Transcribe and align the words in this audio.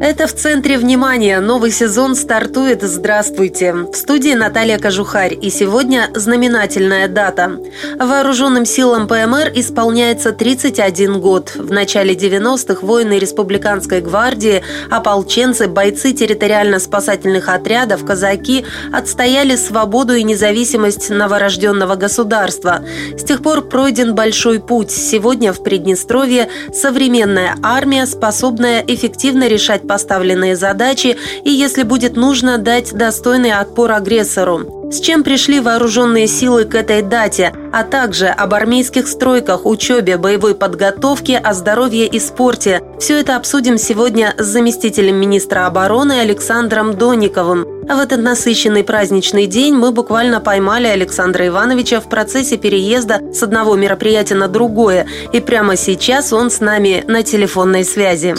Это 0.00 0.28
в 0.28 0.32
центре 0.32 0.78
внимания. 0.78 1.40
Новый 1.40 1.72
сезон 1.72 2.14
стартует. 2.14 2.82
Здравствуйте. 2.82 3.72
В 3.72 3.96
студии 3.96 4.32
Наталья 4.32 4.78
Кожухарь. 4.78 5.36
И 5.42 5.50
сегодня 5.50 6.08
знаменательная 6.14 7.08
дата. 7.08 7.58
Вооруженным 7.98 8.64
силам 8.64 9.08
ПМР 9.08 9.50
исполняется 9.56 10.30
31 10.30 11.20
год. 11.20 11.52
В 11.56 11.72
начале 11.72 12.14
90-х 12.14 12.86
воины 12.86 13.18
Республиканской 13.18 14.00
гвардии, 14.00 14.62
ополченцы, 14.88 15.66
бойцы 15.66 16.12
территориально-спасательных 16.12 17.48
отрядов, 17.48 18.04
казаки 18.04 18.64
отстояли 18.92 19.56
свободу 19.56 20.14
и 20.14 20.22
независимость 20.22 21.10
новорожденного 21.10 21.96
государства. 21.96 22.84
С 23.18 23.24
тех 23.24 23.42
пор 23.42 23.62
пройден 23.62 24.14
большой 24.14 24.60
путь. 24.60 24.92
Сегодня 24.92 25.52
в 25.52 25.64
Приднестровье 25.64 26.48
современная 26.72 27.56
армия, 27.64 28.06
способная 28.06 28.84
эффективно 28.86 29.48
решать 29.48 29.87
поставленные 29.88 30.54
задачи 30.54 31.16
и, 31.42 31.50
если 31.50 31.82
будет 31.82 32.16
нужно, 32.16 32.58
дать 32.58 32.92
достойный 32.92 33.52
отпор 33.52 33.90
агрессору. 33.92 34.77
С 34.90 35.00
чем 35.00 35.22
пришли 35.22 35.60
вооруженные 35.60 36.26
силы 36.26 36.64
к 36.64 36.74
этой 36.74 37.02
дате, 37.02 37.52
а 37.72 37.84
также 37.84 38.28
об 38.28 38.54
армейских 38.54 39.06
стройках, 39.06 39.66
учебе, 39.66 40.16
боевой 40.16 40.54
подготовке, 40.54 41.36
о 41.36 41.52
здоровье 41.52 42.06
и 42.06 42.18
спорте. 42.18 42.80
Все 42.98 43.20
это 43.20 43.36
обсудим 43.36 43.76
сегодня 43.76 44.34
с 44.38 44.46
заместителем 44.46 45.16
министра 45.16 45.66
обороны 45.66 46.20
Александром 46.20 46.96
Дониковым. 46.96 47.66
А 47.86 47.96
в 47.96 48.00
этот 48.00 48.20
насыщенный 48.20 48.82
праздничный 48.82 49.46
день 49.46 49.74
мы 49.74 49.92
буквально 49.92 50.40
поймали 50.40 50.86
Александра 50.86 51.46
Ивановича 51.46 52.00
в 52.00 52.08
процессе 52.08 52.56
переезда 52.56 53.20
с 53.34 53.42
одного 53.42 53.76
мероприятия 53.76 54.36
на 54.36 54.48
другое, 54.48 55.06
и 55.34 55.40
прямо 55.40 55.76
сейчас 55.76 56.32
он 56.32 56.50
с 56.50 56.60
нами 56.60 57.04
на 57.06 57.22
телефонной 57.22 57.84
связи. 57.84 58.34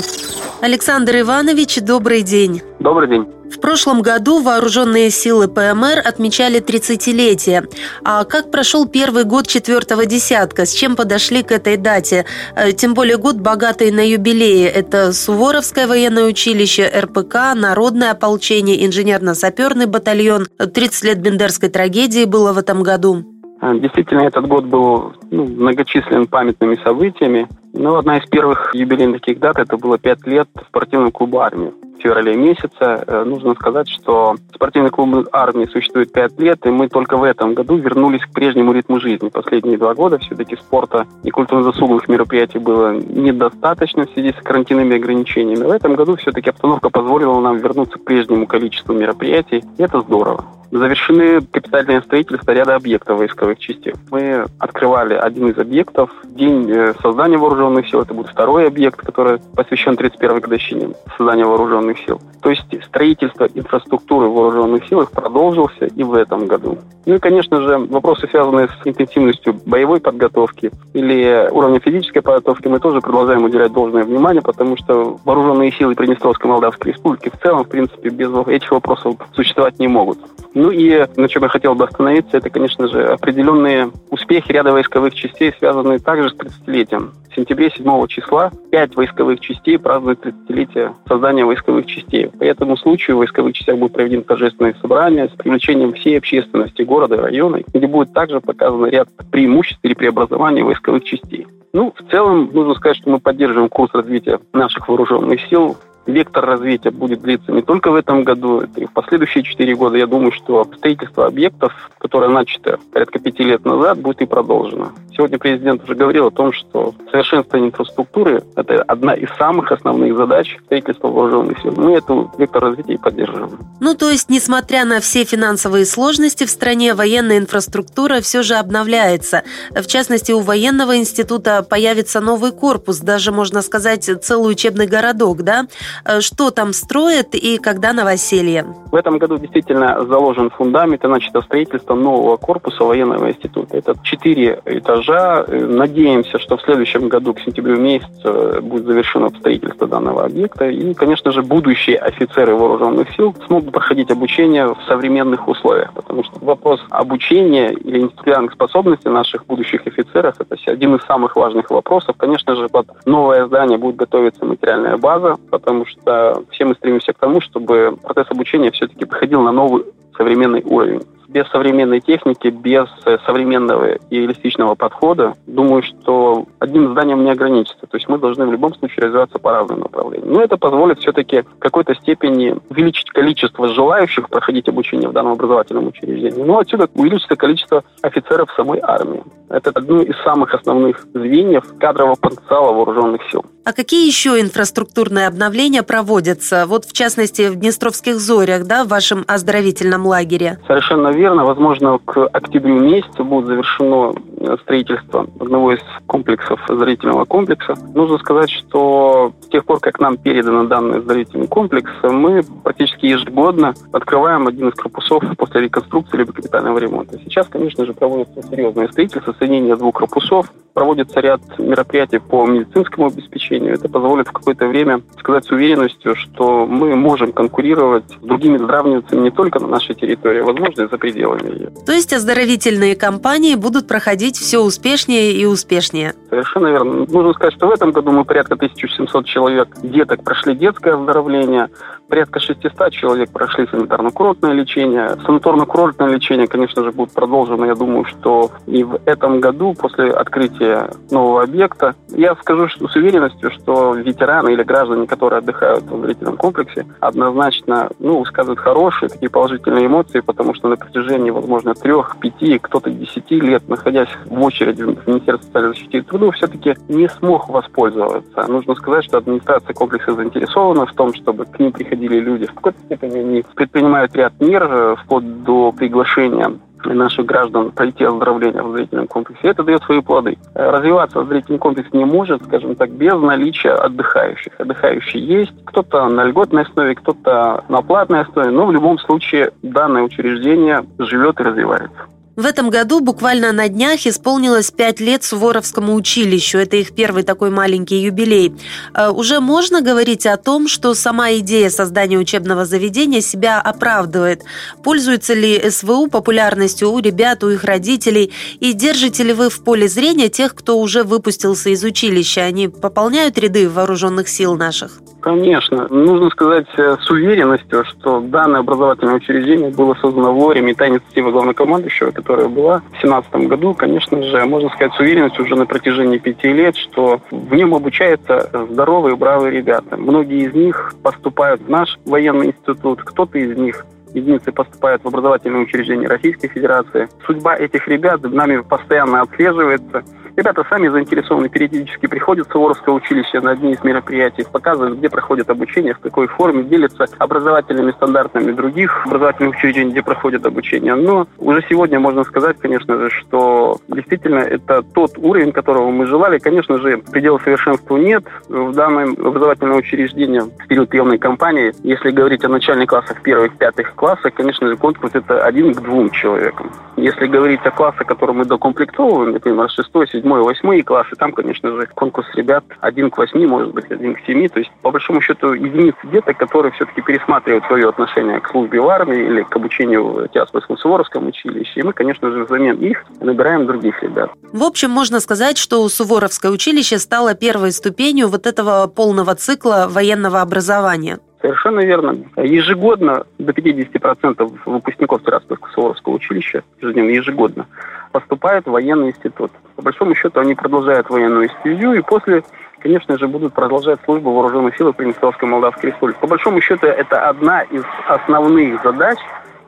Александр 0.62 1.20
Иванович, 1.20 1.82
добрый 1.82 2.24
день. 2.24 2.64
Добрый 2.80 3.08
день. 3.08 3.39
В 3.52 3.60
прошлом 3.60 4.02
году 4.02 4.42
вооруженные 4.42 5.10
силы 5.10 5.48
ПМР 5.48 6.02
отмечали 6.06 6.62
30-летие. 6.62 7.68
А 8.04 8.24
как 8.24 8.52
прошел 8.52 8.86
первый 8.88 9.24
год 9.24 9.48
четвертого 9.48 10.06
десятка? 10.06 10.66
С 10.66 10.74
чем 10.74 10.96
подошли 10.96 11.44
к 11.44 11.52
этой 11.52 11.78
дате? 11.78 12.26
Э, 12.56 12.72
тем 12.72 12.94
более 12.94 13.18
год 13.18 13.38
богатый 13.38 13.92
на 13.92 14.08
юбилеи. 14.08 14.66
Это 14.66 15.14
Суворовское 15.14 15.88
военное 15.88 16.26
училище, 16.26 16.92
РПК, 16.96 17.56
Народное 17.56 18.12
ополчение, 18.12 18.86
инженерно-саперный 18.86 19.88
батальон. 19.88 20.48
30 20.58 21.04
лет 21.04 21.20
Бендерской 21.20 21.70
трагедии 21.70 22.26
было 22.26 22.54
в 22.54 22.58
этом 22.58 22.84
году. 22.84 23.39
А, 23.62 23.74
действительно, 23.74 24.22
этот 24.22 24.48
год 24.48 24.66
был 24.66 25.14
ну, 25.32 25.46
многочислен 25.46 26.28
памятными 26.28 26.76
событиями. 26.84 27.48
Но 27.74 27.98
одна 27.98 28.18
из 28.18 28.28
первых 28.28 28.74
юбилейных 28.74 29.22
таких 29.22 29.40
дат– 29.40 29.58
это 29.60 29.78
было 29.78 29.98
пять 29.98 30.26
лет 30.26 30.48
спортивного 30.68 31.12
клуба 31.12 31.46
«Армии» 31.46 31.72
в 31.98 32.02
феврале 32.02 32.36
месяце. 32.36 32.70
Э, 32.80 33.24
нужно 33.26 33.54
сказать, 33.56 33.90
что 33.90 34.36
спортивный 34.56 34.90
клуб 34.90 35.28
армии 35.32 35.66
существует 35.66 36.12
пять 36.12 36.40
лет, 36.40 36.66
и 36.66 36.70
мы 36.70 36.88
только 36.88 37.18
в 37.18 37.24
этом 37.24 37.54
году 37.54 37.76
вернулись 37.76 38.22
к 38.22 38.32
прежнему 38.32 38.72
ритму 38.72 39.00
жизни. 39.00 39.30
Последние 39.30 39.78
два 39.78 39.94
года 39.94 40.18
все-таки 40.18 40.56
спорта 40.56 41.06
и 41.24 41.30
культурно-заслуговых 41.30 42.08
мероприятий 42.08 42.60
было 42.60 42.94
недостаточно 42.94 44.06
в 44.06 44.12
связи 44.12 44.32
с 44.32 44.42
карантинными 44.42 44.96
ограничениями. 44.96 45.66
В 45.66 45.72
этом 45.72 45.96
году 45.96 46.16
все-таки 46.16 46.50
обстановка 46.50 46.90
позволила 46.90 47.40
нам 47.42 47.58
вернуться 47.58 48.00
к 48.00 48.04
прежнему 48.06 48.48
количеству 48.48 48.94
мероприятий, 48.94 49.64
и 49.78 49.84
это 49.84 50.00
здорово. 50.02 50.46
Завершены 50.72 51.42
капитальные 51.42 52.02
строительства 52.02 52.52
ряда 52.52 52.76
объектов 52.76 53.18
войсковых 53.20 53.60
частей. 53.60 53.94
Мы 54.12 54.46
открывали 54.60 55.16
один 55.16 55.48
из 55.50 55.58
объектов. 55.58 56.12
День 56.26 56.70
э, 56.72 56.94
создания 57.02 57.38
вооруженных 57.38 57.90
сил, 57.90 58.02
это 58.02 58.14
будет 58.14 58.30
второй 58.30 58.68
объект, 58.68 59.00
который 59.00 59.40
посвящен 59.56 59.94
31-й 59.94 60.40
годовщине 60.40 60.90
создания 61.18 61.46
вооруженных 61.46 61.98
сил. 62.00 62.22
То 62.42 62.52
есть 62.52 62.66
строительство 62.86 63.48
инфраструктуры 63.54 64.28
вооруженных 64.28 64.88
сил 64.88 65.06
продолжился 65.08 65.86
и 65.86 66.04
в 66.04 66.14
этом 66.14 66.46
году. 66.46 66.78
Ну 67.06 67.16
и, 67.16 67.20
конечно 67.20 67.62
же, 67.62 67.80
вопросы, 67.80 68.28
связанные 68.28 68.68
с 68.68 68.88
интенсивностью 68.88 69.56
боевой 69.66 70.00
подготовки 70.00 70.72
или 70.94 71.50
уровнем 71.52 71.82
физической 71.82 72.22
подготовки, 72.22 72.68
мы 72.68 72.80
тоже 72.80 73.02
продолжаем 73.02 73.44
уделять 73.44 73.74
должное 73.74 74.04
внимание, 74.04 74.42
потому 74.42 74.78
что 74.78 75.18
вооруженные 75.26 75.72
силы 75.72 75.96
Приднестровской 75.96 76.50
Молдавской 76.50 76.92
Республики 76.92 77.30
в 77.30 77.42
целом, 77.42 77.64
в 77.64 77.70
принципе, 77.70 78.10
без 78.10 78.30
этих 78.48 78.72
вопросов 78.72 79.16
существовать 79.34 79.80
не 79.80 79.88
могут. 79.88 80.20
Ну 80.54 80.72
и 80.72 81.06
на 81.16 81.28
чем 81.28 81.44
я 81.44 81.50
хотел 81.50 81.76
бы 81.76 81.86
остановиться, 81.86 82.38
это, 82.38 82.50
конечно 82.50 82.88
же, 82.88 83.06
определенные 83.06 83.92
успехи 84.10 84.52
ряда 84.52 84.72
войсковых 84.72 85.14
частей, 85.14 85.54
связанные 85.58 86.00
также 86.00 86.30
с 86.30 86.34
30-летием. 86.34 87.12
В 87.30 87.36
сентябре 87.36 87.70
7 87.70 88.08
числа 88.08 88.52
пять 88.72 88.96
войсковых 88.96 89.40
частей 89.40 89.78
празднуют 89.78 90.26
30-летие 90.26 90.96
создания 91.08 91.46
войсковых 91.46 91.86
частей. 91.86 92.28
По 92.28 92.44
этому 92.44 92.76
случаю 92.78 93.18
в 93.18 93.20
войсковых 93.20 93.54
частях 93.54 93.78
будет 93.78 93.94
проведено 93.94 94.24
торжественное 94.24 94.76
собрание 94.82 95.30
с 95.30 95.32
привлечением 95.32 95.94
всей 95.94 96.18
общественности 96.18 96.82
города 96.82 97.16
и 97.16 97.20
района, 97.20 97.62
где 97.72 97.88
будет 97.88 98.14
также 98.14 98.42
показан 98.42 98.86
ряд 98.88 99.10
преимуществ 99.32 99.80
или 99.84 99.94
преобразований 99.94 100.64
войсковых 100.64 101.04
частей. 101.04 101.46
Ну, 101.72 101.94
в 101.96 102.12
целом, 102.12 102.50
нужно 102.52 102.74
сказать, 102.74 102.98
что 102.98 103.12
мы 103.12 103.20
поддерживаем 103.20 103.70
курс 103.70 103.94
развития 103.94 104.40
наших 104.54 104.88
вооруженных 104.90 105.40
сил 105.42 105.78
вектор 106.12 106.46
развития 106.46 106.92
будет 106.92 107.22
длиться 107.22 107.52
не 107.52 107.62
только 107.62 107.92
в 107.92 107.96
этом 107.96 108.24
году, 108.24 108.62
это 108.62 108.82
и 108.82 108.86
в 108.86 108.92
последующие 108.92 109.44
четыре 109.44 109.76
года. 109.76 109.98
Я 109.98 110.08
думаю, 110.08 110.32
что 110.32 110.66
строительство 110.78 111.26
объектов, 111.26 111.74
которое 112.00 112.30
начато 112.30 112.80
порядка 112.92 113.20
пяти 113.20 113.44
лет 113.44 113.66
назад, 113.66 114.00
будет 114.00 114.22
и 114.22 114.26
продолжено. 114.26 114.92
Сегодня 115.16 115.38
президент 115.38 115.84
уже 115.84 115.96
говорил 115.96 116.28
о 116.28 116.32
том, 116.32 116.54
что 116.54 116.94
совершенствование 117.12 117.70
инфраструктуры– 117.70 118.42
это 118.56 118.82
одна 118.84 119.14
из 119.14 119.28
самых 119.38 119.70
основных 119.72 120.16
задач 120.16 120.58
строительства 120.66 121.10
вооруженных 121.10 121.60
сил. 121.62 121.74
Мы 121.76 121.98
эту 121.98 122.32
вектор 122.38 122.64
развития 122.64 122.94
и 122.94 122.98
поддерживаем. 122.98 123.60
Ну, 123.82 123.96
то 123.96 124.10
есть, 124.10 124.30
несмотря 124.30 124.86
на 124.86 125.02
все 125.02 125.26
финансовые 125.26 125.86
сложности 125.86 126.46
в 126.46 126.50
стране, 126.50 126.94
военная 126.94 127.38
инфраструктура 127.38 128.22
все 128.22 128.44
же 128.44 128.56
обновляется. 128.56 129.44
В 129.72 129.88
частности, 129.88 130.32
у 130.32 130.40
военного 130.40 130.96
института 130.96 131.64
появится 131.64 132.22
новый 132.22 132.54
корпус, 132.54 133.00
даже, 133.00 133.34
можно 133.34 133.62
сказать, 133.62 134.10
целый 134.22 134.54
учебный 134.54 134.88
городок, 134.88 135.42
да? 135.42 135.68
Э, 136.06 136.22
что 136.22 136.52
там 136.52 136.74
строят 136.74 137.36
и 137.36 137.58
когда 137.58 137.94
новоселье? 137.94 138.66
В 138.92 138.96
этом 138.96 139.18
году 139.18 139.38
действительно 139.38 140.06
заложен 140.06 140.50
фундамент 140.50 141.04
и 141.04 141.08
начато 141.08 141.42
строительство 141.42 141.96
нового 141.96 142.38
корпуса 142.38 142.84
военного 142.84 143.30
института. 143.30 143.78
Это 143.78 143.96
четыре 144.04 144.62
этажа. 144.66 145.46
Э, 145.48 145.66
надеемся, 145.66 146.40
что 146.40 146.58
в 146.58 146.62
следующем 146.62 147.10
году, 147.10 147.34
к 147.34 147.42
сентябрю 147.42 147.78
месяцу, 147.78 148.62
будет 148.62 148.86
завершено 148.86 149.30
строительство 149.30 149.88
данного 149.88 150.26
объекта. 150.26 150.70
И, 150.70 150.94
конечно 150.94 151.32
же, 151.32 151.42
будущие 151.42 151.98
офицеры 151.98 152.56
вооруженных 152.56 153.10
сил 153.16 153.36
смогут 153.48 153.72
проходить 153.72 154.12
обучение 154.12 154.68
в 154.68 154.78
современных 154.88 155.48
условиях. 155.48 155.94
Потому 155.94 156.24
что 156.24 156.40
вопрос 156.42 156.80
обучения 156.90 157.72
или 157.72 158.00
интеллектуальных 158.00 158.54
способностей 158.54 159.10
наших 159.10 159.46
будущих 159.46 159.86
офицеров– 159.86 160.36
это 160.40 160.56
один 160.66 160.96
из 160.96 161.04
самых 161.06 161.36
важных 161.36 161.70
вопросов. 161.70 162.16
Конечно 162.18 162.56
же, 162.56 162.68
под 162.70 162.88
новое 163.06 163.46
здание 163.48 163.78
будет 163.78 163.96
готовиться 163.96 164.46
материальная 164.46 164.98
база, 164.98 165.38
потому 165.50 165.86
что 165.90 166.44
все 166.52 166.66
мы 166.66 166.76
стремимся 166.76 167.14
к 167.14 167.18
тому, 167.18 167.42
чтобы 167.42 167.98
процесс 168.02 168.32
обучения 168.32 168.72
все-таки 168.72 169.06
приходил 169.06 169.42
на 169.42 169.52
новый 169.52 169.86
современный 170.16 170.64
уровень. 170.64 171.02
Без 171.28 171.48
современной 171.50 172.02
техники, 172.02 172.48
без 172.48 172.88
э, 173.06 173.18
современного 173.26 173.94
и 174.10 174.18
реалистичного 174.18 174.76
подхода, 174.76 175.36
думаю, 175.46 175.84
что 175.84 176.46
одним 176.60 176.92
зданием 176.92 177.24
не 177.24 177.32
ограничится. 177.32 177.88
То 177.88 177.98
есть 177.98 178.08
мы 178.08 178.18
должны 178.18 178.46
в 178.46 178.52
любом 178.52 178.74
случае 178.76 179.06
развиваться 179.06 179.40
по 179.40 179.52
разным 179.52 179.80
направлениям. 179.80 180.32
Но 180.34 180.42
это 180.42 180.58
позволит 180.58 181.00
все-таки 181.00 181.42
в 181.42 181.60
какой-то 181.60 181.96
степени 181.96 182.56
увеличить 182.70 183.10
количество 183.10 183.68
желающих 183.70 184.30
проходить 184.30 184.68
обучение 184.68 185.10
в 185.10 185.14
данном 185.14 185.34
образовательном 185.34 185.88
учреждении. 185.88 186.44
Но 186.44 186.60
отсюда 186.60 186.90
увеличится 186.94 187.36
количество 187.36 187.84
офицеров 188.02 188.50
самой 188.56 188.80
армии. 188.82 189.24
Это 189.50 189.72
одно 189.74 190.02
из 190.02 190.16
самых 190.24 190.54
основных 190.54 191.06
звеньев 191.14 191.64
кадрового 191.80 192.16
потенциала 192.16 192.72
вооруженных 192.72 193.22
сил. 193.32 193.44
А 193.66 193.74
какие 193.74 194.08
еще 194.08 194.40
инфраструктурные 194.40 195.28
обновления 195.28 195.84
проводятся? 195.84 196.66
Вот 196.68 196.86
в 196.86 196.94
частности 196.94 197.50
в 197.50 197.56
Днестровских 197.56 198.16
зорях, 198.16 198.66
да, 198.66 198.84
в 198.84 198.88
вашем 198.88 199.24
оздоровительном 199.28 200.06
лагере? 200.06 200.60
Совершенно 200.68 201.10
верно. 201.10 201.46
Возможно, 201.46 202.00
к 202.04 202.26
октябрю 202.28 202.80
месяцу 202.80 203.24
будет 203.24 203.48
завершено 203.48 204.14
строительства 204.62 205.28
одного 205.40 205.74
из 205.74 205.80
комплексов 206.08 206.60
зрительного 206.68 207.26
комплекса. 207.26 207.76
Нужно 207.94 208.18
сказать, 208.18 208.50
что 208.50 209.34
с 209.42 209.48
тех 209.48 209.66
пор, 209.66 209.80
как 209.80 210.00
нам 210.00 210.18
передано 210.18 210.66
данный 210.66 211.02
зрительный 211.02 211.48
комплекс, 211.48 211.92
мы 212.04 212.44
практически 212.64 213.06
ежегодно 213.06 213.74
открываем 213.92 214.48
один 214.48 214.70
из 214.70 214.76
корпусов 214.76 215.24
после 215.38 215.62
реконструкции 215.62 216.18
либо 216.18 216.34
капитального 216.34 216.78
ремонта. 216.78 217.20
Сейчас, 217.20 217.48
конечно 217.48 217.86
же, 217.86 217.94
проводится 217.94 218.42
серьезное 218.44 218.88
строительство, 218.88 219.34
соединение 219.38 219.76
двух 219.76 219.96
корпусов, 219.96 220.52
проводится 220.74 221.20
ряд 221.20 221.42
мероприятий 221.58 222.20
по 222.20 222.46
медицинскому 222.46 223.08
обеспечению. 223.08 223.74
Это 223.74 223.90
позволит 223.90 224.28
в 224.28 224.32
какое-то 224.32 224.68
время 224.68 225.02
сказать 225.20 225.46
с 225.46 225.52
уверенностью, 225.52 226.16
что 226.16 226.66
мы 226.66 226.96
можем 226.96 227.34
конкурировать 227.34 228.06
с 228.10 228.26
другими 228.26 228.58
здравницами 228.58 229.22
не 229.22 229.32
только 229.32 229.60
на 229.60 229.68
нашей 229.68 229.96
территории, 229.96 230.42
а, 230.42 230.44
возможно, 230.46 230.84
и 230.84 230.90
за 230.90 230.98
пределами 230.98 231.54
ее. 231.54 231.72
То 231.86 231.92
есть 231.92 232.14
оздоровительные 232.14 232.96
кампании 232.96 233.56
будут 233.56 233.88
проходить 233.88 234.29
все 234.38 234.60
успешнее 234.60 235.34
и 235.34 235.46
успешнее? 235.46 236.14
Совершенно 236.30 236.68
верно. 236.68 237.06
Нужно 237.10 237.34
сказать, 237.34 237.56
что 237.56 237.68
в 237.68 237.72
этом 237.72 237.92
году 237.92 238.12
мы 238.12 238.26
порядка 238.26 238.56
1700 238.56 239.26
человек 239.26 239.70
деток 239.82 240.24
прошли 240.24 240.56
детское 240.56 240.94
оздоровление, 240.94 241.70
порядка 242.10 242.40
600 242.40 242.92
человек 242.92 243.32
прошли 243.32 243.66
санитарно-курортное 243.66 244.54
лечение. 244.54 245.18
Санаторно-курортное 245.26 246.10
лечение, 246.10 246.48
конечно 246.48 246.84
же, 246.84 246.92
будет 246.92 247.12
продолжено, 247.12 247.66
я 247.66 247.76
думаю, 247.76 248.06
что 248.06 248.52
и 248.66 248.84
в 248.84 249.00
этом 249.06 249.40
году, 249.40 249.74
после 249.74 250.12
открытия 250.12 250.90
нового 251.12 251.44
объекта, 251.44 251.96
я 252.10 252.36
скажу 252.36 252.68
что, 252.68 252.88
с 252.88 252.96
уверенностью, 252.96 253.52
что 253.52 253.94
ветераны 253.94 254.54
или 254.54 254.64
граждане, 254.64 255.08
которые 255.08 255.40
отдыхают 255.40 255.84
в 255.84 256.02
зрительном 256.02 256.38
комплексе, 256.38 256.86
однозначно 257.00 257.90
ну, 258.00 258.20
высказывают 258.20 258.60
хорошие, 258.60 259.10
такие 259.10 259.30
положительные 259.30 259.86
эмоции, 259.86 260.20
потому 260.20 260.54
что 260.54 260.68
на 260.68 260.76
протяжении, 260.76 261.30
возможно, 261.30 261.74
трех, 261.76 262.18
пяти, 262.20 262.60
кто-то 262.60 262.90
десяти 262.90 263.40
лет, 263.40 263.68
находясь 263.70 264.10
в 264.26 264.42
очереди 264.42 264.84
в 264.84 265.08
Министерстве 265.08 265.48
социальной 265.48 265.70
защиты 265.70 265.98
и 265.98 266.02
труда, 266.02 266.32
все-таки 266.32 266.76
не 266.88 267.08
смог 267.10 267.50
воспользоваться. 267.50 268.48
Нужно 268.48 268.76
сказать, 268.76 269.06
что 269.06 269.18
администрация 269.18 269.74
комплекса 269.74 270.14
заинтересована 270.14 270.86
в 270.86 270.94
том, 270.94 271.14
чтобы 271.14 271.46
к 271.46 271.60
ним 271.60 271.72
приходили 271.72 272.20
люди. 272.20 272.46
В 272.46 272.54
какой-то 272.54 272.80
степени 272.86 273.18
они 273.20 273.44
предпринимают 273.56 274.16
ряд 274.16 274.34
мер, 274.40 274.68
э, 274.70 274.96
вплоть 275.04 275.44
до 275.44 275.72
приглашения 275.72 276.60
наших 276.86 277.26
граждан 277.26 277.72
пройти 277.72 278.04
оздоровление 278.04 278.64
в 278.64 278.72
зрительном 278.74 279.08
комплексе. 279.08 279.50
Это 279.50 279.64
дает 279.64 279.84
свои 279.84 280.02
плоды. 280.02 280.38
Э, 280.56 280.70
развиваться 280.70 281.24
зрительный 281.26 281.60
комплекс 281.60 281.90
не 281.94 282.06
может, 282.06 282.44
скажем 282.46 282.76
так, 282.76 282.92
без 282.92 283.20
наличия 283.20 283.74
отдыхающих. 283.74 284.54
Отдыхающие 284.60 285.24
есть, 285.24 285.54
кто-то 285.66 286.08
на 286.08 286.24
льготной 286.26 286.64
основе, 286.64 286.96
кто-то 286.96 287.64
на 287.68 287.82
платной 287.82 288.22
основе, 288.22 288.52
но 288.52 288.66
в 288.66 288.72
любом 288.72 288.98
случае 289.00 289.52
данное 289.62 290.04
учреждение 290.04 290.86
живет 290.98 291.40
и 291.40 291.44
развивается. 291.44 292.06
В 292.40 292.46
этом 292.46 292.70
году 292.70 293.02
буквально 293.02 293.52
на 293.52 293.68
днях 293.68 294.08
исполнилось 294.08 294.72
пять 294.72 295.02
лет 295.02 295.26
Суворовскому 295.26 295.94
училищу. 295.94 296.58
Это 296.58 296.78
их 296.78 296.96
первый 296.96 297.24
такой 297.24 297.50
маленький 297.50 297.98
юбилей. 297.98 298.56
Э, 298.94 299.10
уже 299.10 299.42
можно 299.42 299.82
говорить 299.82 300.26
о 300.26 300.38
том, 300.38 300.70
что 300.70 300.94
сама 300.94 301.34
идея 301.34 301.70
создания 301.70 302.18
учебного 302.18 302.64
заведения 302.64 303.20
себя 303.20 303.60
оправдывает. 303.60 304.46
Пользуется 304.86 305.34
ли 305.34 305.70
СВУ 305.70 306.08
популярностью 306.08 306.90
у 306.90 307.00
ребят, 307.00 307.44
у 307.44 307.50
их 307.50 307.66
родителей? 307.66 308.32
И 308.62 308.72
держите 308.72 309.26
ли 309.26 309.34
вы 309.34 309.50
в 309.50 309.62
поле 309.62 309.90
зрения 309.90 310.30
тех, 310.30 310.56
кто 310.56 310.80
уже 310.80 311.04
выпустился 311.04 311.72
из 311.72 311.84
училища? 311.84 312.44
Они 312.44 312.70
пополняют 312.70 313.38
ряды 313.38 313.68
вооруженных 313.68 314.30
сил 314.30 314.56
наших? 314.56 315.02
Конечно. 315.20 315.88
Нужно 315.90 316.30
сказать 316.30 316.68
э, 316.78 316.96
с 317.02 317.10
уверенностью, 317.12 317.84
что 317.84 318.22
данное 318.22 318.62
образовательное 318.62 319.16
учреждение 319.16 319.70
было 319.70 319.94
создано 319.96 320.34
вовремя, 320.34 320.72
и 320.72 320.74
та 320.74 320.88
главнокомандующего, 321.16 322.12
которая 322.30 322.48
была 322.48 322.78
в 322.78 323.02
2017 323.02 323.34
году, 323.48 323.74
конечно 323.74 324.22
же, 324.22 324.46
можно 324.46 324.70
сказать 324.70 324.94
с 324.94 325.00
уверенностью 325.00 325.46
уже 325.46 325.56
на 325.56 325.66
протяжении 325.66 326.20
пяти 326.20 326.54
лет, 326.54 326.76
что 326.76 327.22
в 327.32 327.56
нем 327.56 327.74
обучаются 327.74 328.48
здоровые, 328.70 329.16
бравые 329.16 329.52
ребята. 329.52 329.98
Многие 329.98 330.46
из 330.46 330.54
них 330.54 330.94
поступают 331.02 331.62
в 331.62 331.70
наш 331.72 331.98
военный 332.06 332.48
институт, 332.48 333.02
кто-то 333.04 333.40
из 333.40 333.58
них 333.58 333.84
единицы 334.14 334.52
поступают 334.52 335.04
в 335.04 335.08
образовательные 335.08 335.64
учреждения 335.64 336.08
Российской 336.08 336.50
Федерации. 336.50 337.10
Судьба 337.26 337.56
этих 337.56 337.88
ребят 337.88 338.22
нами 338.22 338.62
постоянно 338.62 339.22
отслеживается. 339.22 340.04
Ребята 340.40 340.64
сами 340.70 340.88
заинтересованы, 340.88 341.50
периодически 341.50 342.06
приходят 342.06 342.48
в 342.48 342.52
Суворовское 342.54 342.96
училище 342.96 343.42
на 343.42 343.52
одни 343.52 343.74
из 343.74 343.84
мероприятий, 343.84 344.46
показывают, 344.50 344.98
где 344.98 345.10
проходит 345.10 345.50
обучение, 345.50 345.94
в 345.94 346.00
какой 346.00 346.28
форме, 346.28 346.64
делятся 346.64 347.08
образовательными 347.18 347.92
стандартами 347.92 348.54
других 348.54 349.06
образовательных 349.06 349.58
учреждений, 349.58 349.92
где 349.92 350.02
проходит 350.02 350.46
обучение. 350.46 350.96
Но 350.96 351.28
уже 351.40 351.62
сегодня 351.68 352.00
можно 352.00 352.24
сказать, 352.24 352.56
конечно 352.58 352.98
же, 352.98 353.10
что 353.10 353.80
действительно 353.90 354.40
это 354.40 354.82
тот 354.82 355.18
уровень, 355.18 355.52
которого 355.52 355.92
мы 355.92 356.06
желали. 356.06 356.40
Конечно 356.40 356.78
же, 356.78 357.00
предела 357.00 357.38
совершенству 357.40 357.98
нет. 357.98 358.24
В 358.48 358.72
данном 358.72 359.18
образовательном 359.20 359.80
учреждении 359.80 360.40
в 360.40 360.68
период 360.68 360.88
приемной 360.88 361.18
кампании, 361.18 361.74
если 361.84 362.12
говорить 362.12 362.46
о 362.46 362.48
начальных 362.48 362.88
классах 362.88 363.22
первых, 363.24 363.58
пятых 363.58 363.94
классах, 363.94 364.34
конечно 364.36 364.70
же, 364.70 364.78
конкурс 364.78 365.12
это 365.16 365.44
один 365.44 365.74
к 365.74 365.82
двум 365.82 366.10
человекам. 366.12 366.72
Если 366.96 367.28
говорить 367.28 367.62
о 367.66 367.72
классах, 367.72 368.08
которые 368.08 368.38
мы 368.38 368.46
докомплектовываем, 368.46 369.32
например, 369.32 369.70
шестой, 369.70 370.08
седьмой, 370.08 370.29
седьмой, 370.30 370.44
восьмой 370.44 370.82
классы, 370.84 371.16
там, 371.18 371.32
конечно 371.32 371.72
же, 371.72 371.88
конкурс 371.96 372.28
ребят 372.36 372.64
один 372.82 373.10
к 373.10 373.18
восьми, 373.18 373.48
может 373.48 373.74
быть, 373.74 373.90
один 373.92 374.14
к 374.14 374.20
семи. 374.28 374.48
То 374.48 374.60
есть, 374.60 374.72
по 374.82 374.92
большому 374.92 375.22
счету, 375.22 375.54
единицы 375.54 375.98
деток, 376.04 376.38
которые 376.38 376.72
все-таки 376.74 377.02
пересматривают 377.02 377.66
свое 377.66 377.90
отношение 377.90 378.40
к 378.40 378.50
службе 378.50 378.80
в 378.80 378.88
армии 378.88 379.20
или 379.20 379.42
к 379.44 379.56
обучению 379.56 380.04
в 380.04 380.28
Тясповском 380.28 380.78
Суворовском 380.78 381.28
училище. 381.28 381.80
И 381.80 381.84
мы, 381.84 381.94
конечно 381.94 382.32
же, 382.32 382.44
взамен 382.44 382.78
их 382.78 383.04
набираем 383.20 383.66
других 383.66 384.02
ребят. 384.04 384.32
В 384.54 384.64
общем, 384.64 384.92
можно 384.92 385.20
сказать, 385.20 385.58
что 385.58 385.88
Суворовское 385.90 386.52
училище 386.52 387.00
стало 387.00 387.34
первой 387.34 387.72
ступенью 387.72 388.28
вот 388.28 388.46
этого 388.46 388.88
полного 388.88 389.34
цикла 389.36 389.88
военного 389.90 390.42
образования. 390.42 391.20
Совершенно 391.42 391.80
верно. 391.80 392.18
Ежегодно 392.36 393.26
до 393.38 393.54
50% 393.54 394.60
выпускников 394.66 395.24
Тираспольского 395.24 395.72
Суворовского 395.72 396.14
училища, 396.14 396.64
ежедневно, 396.82 397.10
ежегодно, 397.12 397.68
поступают 398.12 398.66
в 398.66 398.72
военный 398.72 399.10
институт. 399.10 399.52
По 399.76 399.82
большому 399.82 400.16
счету 400.16 400.40
они 400.42 400.56
продолжают 400.56 401.10
военную 401.10 401.50
стезю 401.60 401.94
и 401.94 402.02
после 402.02 402.44
конечно 402.82 403.18
же, 403.18 403.28
будут 403.28 403.54
продолжать 403.54 404.00
службу 404.06 404.32
вооруженных 404.32 404.78
сил 404.78 404.94
Приднестровской 404.94 405.50
Молдавской 405.50 405.92
Республики. 405.92 406.18
По 406.22 406.28
большому 406.28 406.62
счету, 406.62 406.88
это 406.88 407.28
одна 407.28 407.64
из 407.64 407.84
основных 408.08 408.82
задач 408.82 409.18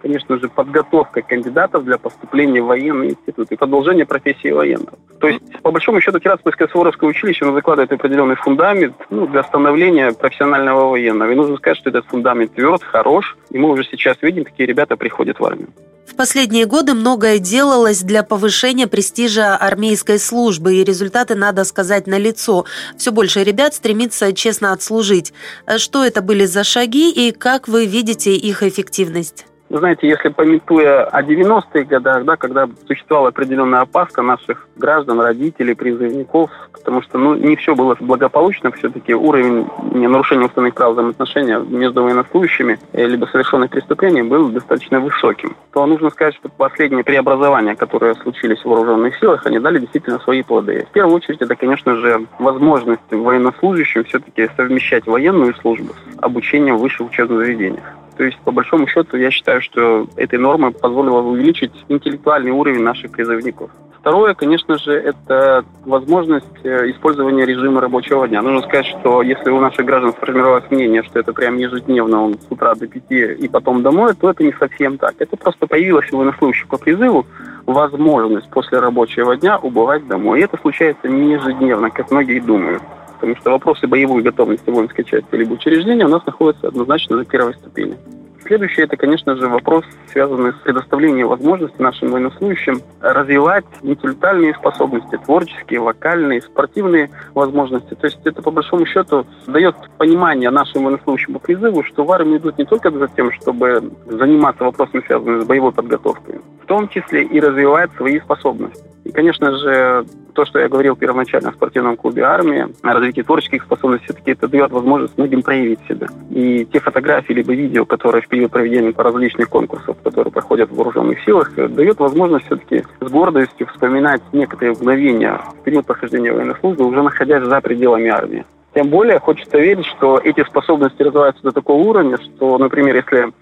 конечно 0.01 0.39
же, 0.39 0.49
подготовка 0.49 1.21
кандидатов 1.21 1.85
для 1.85 1.97
поступления 1.97 2.61
в 2.61 2.65
военный 2.67 3.11
институт 3.11 3.51
и 3.51 3.55
продолжение 3.55 4.05
профессии 4.05 4.49
военного. 4.49 4.97
То 5.21 5.27
есть, 5.27 5.39
по 5.61 5.71
большому 5.71 6.01
счету, 6.01 6.19
Тираспольское 6.19 6.67
Суворовское 6.67 7.07
училище 7.07 7.45
оно 7.45 7.53
закладывает 7.53 7.91
определенный 7.91 8.35
фундамент 8.35 8.95
ну, 9.11 9.27
для 9.27 9.43
становления 9.43 10.11
профессионального 10.13 10.89
военного. 10.89 11.31
И 11.31 11.35
нужно 11.35 11.57
сказать, 11.57 11.77
что 11.77 11.91
этот 11.91 12.07
фундамент 12.07 12.55
тверд, 12.55 12.83
хорош, 12.83 13.37
и 13.51 13.59
мы 13.59 13.69
уже 13.69 13.83
сейчас 13.83 14.17
видим, 14.23 14.45
какие 14.45 14.65
ребята 14.65 14.97
приходят 14.97 15.39
в 15.39 15.45
армию. 15.45 15.69
В 16.07 16.15
последние 16.15 16.65
годы 16.65 16.95
многое 16.95 17.37
делалось 17.37 18.01
для 18.01 18.23
повышения 18.23 18.87
престижа 18.87 19.55
армейской 19.55 20.17
службы, 20.17 20.73
и 20.73 20.83
результаты, 20.83 21.35
надо 21.35 21.65
сказать, 21.65 22.07
налицо. 22.07 22.65
Все 22.97 23.11
больше 23.11 23.43
ребят 23.43 23.75
стремится 23.75 24.33
честно 24.33 24.73
отслужить. 24.73 25.33
Что 25.77 26.03
это 26.03 26.23
были 26.23 26.45
за 26.45 26.63
шаги 26.63 27.11
и 27.11 27.31
как 27.31 27.67
вы 27.67 27.85
видите 27.85 28.35
их 28.35 28.63
эффективность? 28.63 29.45
Вы 29.71 29.77
знаете, 29.77 30.05
если 30.05 30.27
пометуя 30.27 31.05
о 31.05 31.23
90-х 31.23 31.83
годах, 31.83 32.25
да, 32.25 32.35
когда 32.35 32.67
существовала 32.87 33.29
определенная 33.29 33.79
опаска 33.79 34.21
наших 34.21 34.67
граждан, 34.75 35.21
родителей, 35.21 35.75
призывников, 35.75 36.49
потому 36.73 37.01
что 37.01 37.17
ну, 37.17 37.35
не 37.35 37.55
все 37.55 37.73
было 37.73 37.95
благополучно, 37.97 38.73
все-таки 38.73 39.13
уровень 39.13 39.65
нарушения 39.93 40.47
уставных 40.47 40.73
прав 40.73 40.91
взаимоотношения 40.91 41.57
между 41.59 42.03
военнослужащими 42.03 42.79
э, 42.91 43.05
либо 43.05 43.27
совершенных 43.27 43.69
преступлений 43.69 44.23
был 44.23 44.49
достаточно 44.49 44.99
высоким, 44.99 45.55
то 45.71 45.85
нужно 45.85 46.09
сказать, 46.09 46.35
что 46.35 46.49
последние 46.49 47.05
преобразования, 47.05 47.77
которые 47.77 48.15
случились 48.15 48.59
в 48.59 48.65
вооруженных 48.65 49.17
силах, 49.19 49.45
они 49.45 49.59
дали 49.59 49.79
действительно 49.79 50.19
свои 50.19 50.43
плоды. 50.43 50.85
В 50.89 50.91
первую 50.91 51.15
очередь, 51.15 51.41
это, 51.41 51.55
конечно 51.55 51.95
же, 51.95 52.25
возможность 52.39 53.09
военнослужащим 53.09 54.03
все-таки 54.03 54.49
совмещать 54.57 55.07
военную 55.07 55.55
службу 55.55 55.93
с 55.93 56.21
обучением 56.21 56.75
в 56.75 56.81
высших 56.81 57.07
учебных 57.07 57.39
заведениях. 57.39 57.85
То 58.21 58.25
есть, 58.25 58.37
по 58.41 58.51
большому 58.51 58.85
счету, 58.85 59.17
я 59.17 59.31
считаю, 59.31 59.63
что 59.63 60.05
этой 60.15 60.37
нормой 60.37 60.69
позволило 60.73 61.21
увеличить 61.21 61.71
интеллектуальный 61.89 62.51
уровень 62.51 62.83
наших 62.83 63.09
призывников. 63.11 63.71
Второе, 63.99 64.35
конечно 64.35 64.77
же, 64.77 64.93
это 64.93 65.65
возможность 65.87 66.45
э, 66.63 66.91
использования 66.91 67.47
режима 67.47 67.81
рабочего 67.81 68.27
дня. 68.27 68.43
Нужно 68.43 68.61
сказать, 68.61 68.85
что 68.85 69.23
если 69.23 69.49
у 69.49 69.59
наших 69.59 69.87
граждан 69.87 70.13
сформировалось 70.13 70.69
мнение, 70.69 71.01
что 71.01 71.17
это 71.17 71.33
прям 71.33 71.57
ежедневно 71.57 72.25
он 72.25 72.33
с 72.35 72.45
утра 72.51 72.75
до 72.75 72.85
пяти 72.85 73.33
и 73.33 73.47
потом 73.47 73.81
домой, 73.81 74.13
то 74.13 74.29
это 74.29 74.43
не 74.43 74.53
совсем 74.53 74.99
так. 74.99 75.15
Это 75.17 75.35
просто 75.35 75.65
появилось 75.65 76.13
у 76.13 76.17
военнослужащих 76.17 76.67
по 76.67 76.77
призыву 76.77 77.25
возможность 77.65 78.51
после 78.51 78.77
рабочего 78.77 79.35
дня 79.35 79.57
убывать 79.57 80.07
домой. 80.07 80.41
И 80.41 80.43
это 80.43 80.57
случается 80.57 81.07
не 81.09 81.31
ежедневно, 81.31 81.89
как 81.89 82.11
многие 82.11 82.39
думают 82.39 82.83
потому 83.21 83.35
что 83.35 83.51
вопросы 83.51 83.85
боевой 83.85 84.23
готовности 84.23 84.67
воинской 84.67 85.03
части 85.03 85.35
либо 85.35 85.53
учреждения 85.53 86.05
у 86.05 86.09
нас 86.09 86.25
находятся 86.25 86.69
однозначно 86.69 87.17
на 87.17 87.25
первой 87.25 87.53
ступени. 87.53 87.95
Следующий– 88.43 88.81
это, 88.81 88.97
конечно 88.97 89.35
же, 89.35 89.47
вопрос, 89.47 89.85
связанный 90.11 90.53
с 90.53 90.55
предоставлением 90.55 91.27
возможности 91.27 91.79
нашим 91.79 92.09
военнослужащим 92.09 92.81
развивать 92.99 93.65
интеллектуальные 93.83 94.55
способности, 94.55 95.19
творческие, 95.23 95.81
вокальные, 95.81 96.41
спортивные 96.41 97.11
возможности. 97.35 97.93
То 97.93 98.07
есть 98.07 98.19
это, 98.25 98.41
по 98.41 98.49
большому 98.49 98.87
счету, 98.87 99.27
дает 99.45 99.75
понимание 99.99 100.49
нашим 100.49 100.85
военнослужащим 100.85 101.35
по 101.35 101.39
призыву, 101.39 101.83
что 101.83 102.03
в 102.03 102.11
армию 102.11 102.39
идут 102.39 102.57
не 102.57 102.65
только 102.65 102.89
за 102.89 103.07
тем, 103.09 103.31
чтобы 103.33 103.91
заниматься 104.07 104.63
вопросами, 104.63 105.03
связанными 105.05 105.43
с 105.43 105.45
боевой 105.45 105.71
подготовкой, 105.71 106.41
в 106.63 106.65
том 106.65 106.89
числе 106.89 107.23
и 107.23 107.39
развивать 107.39 107.91
свои 107.97 108.19
способности. 108.19 108.83
И, 109.11 109.13
конечно 109.13 109.57
же, 109.57 110.05
то, 110.33 110.45
что 110.45 110.59
я 110.59 110.69
говорил 110.69 110.95
первоначально 110.95 111.51
в 111.51 111.55
спортивном 111.55 111.97
клубе 111.97 112.23
армии, 112.23 112.67
о 112.81 112.93
развитии 112.93 113.21
творческих 113.21 113.63
способностей, 113.63 114.05
все-таки 114.05 114.31
это 114.31 114.47
дает 114.47 114.71
возможность 114.71 115.17
многим 115.17 115.41
проявить 115.41 115.79
себя. 115.89 116.07
И 116.29 116.65
те 116.71 116.79
фотографии 116.79 117.33
либо 117.33 117.53
видео, 117.53 117.85
которые 117.85 118.21
в 118.21 118.29
период 118.29 118.51
проведения 118.51 118.93
различных 118.95 119.49
конкурсов, 119.49 119.97
которые 120.01 120.31
проходят 120.31 120.69
в 120.69 120.75
вооруженных 120.75 121.21
силах, 121.25 121.53
дают 121.53 121.99
возможность 121.99 122.45
все-таки 122.45 122.85
с 123.01 123.11
гордостью 123.11 123.67
вспоминать 123.67 124.21
некоторые 124.31 124.71
мгновения 124.75 125.41
в 125.59 125.63
период 125.63 125.85
прохождения 125.85 126.31
военной 126.31 126.55
службы, 126.61 126.85
уже 126.85 127.03
находясь 127.03 127.43
за 127.43 127.59
пределами 127.59 128.07
армии. 128.07 128.45
Тем 128.73 128.87
более 128.87 129.19
хочется 129.19 129.57
верить, 129.57 129.85
что 129.87 130.21
эти 130.23 130.41
способности 130.45 131.03
развиваются 131.03 131.43
до 131.43 131.51
такого 131.51 131.83
уровня, 131.83 132.17
что, 132.17 132.57
например, 132.57 132.95
если 132.95 133.33